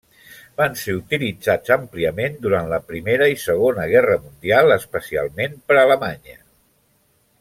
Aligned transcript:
Van 0.59 0.77
ser 0.83 0.93
utilitzats 0.99 1.73
àmpliament 1.75 2.39
durant 2.45 2.71
la 2.71 2.79
Primera 2.93 3.27
i 3.35 3.37
Segona 3.43 3.85
Guerra 3.93 4.17
Mundial, 4.25 4.75
especialment 4.79 5.55
per 5.69 5.79
Alemanya. 5.83 6.39